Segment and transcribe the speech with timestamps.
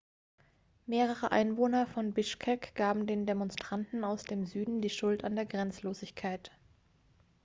[0.87, 6.49] mehrere einwohner von bishkek gaben den demonstranten aus dem süden die schuld an der gesetzlosigkeit